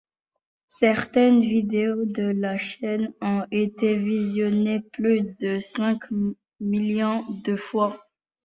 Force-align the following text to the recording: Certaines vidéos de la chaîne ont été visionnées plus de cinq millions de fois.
Certaines 0.79 1.41
vidéos 1.41 2.05
de 2.05 2.23
la 2.23 2.57
chaîne 2.57 3.13
ont 3.21 3.45
été 3.51 3.97
visionnées 3.97 4.79
plus 4.93 5.35
de 5.39 5.59
cinq 5.59 5.99
millions 6.59 7.23
de 7.45 7.55
fois. 7.55 7.99